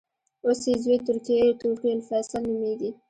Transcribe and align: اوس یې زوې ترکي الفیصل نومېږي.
اوس 0.45 0.61
یې 0.69 0.73
زوې 0.83 0.97
ترکي 1.07 1.35
الفیصل 1.95 2.41
نومېږي. 2.49 2.89